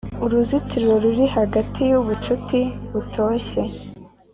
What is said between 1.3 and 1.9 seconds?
hagati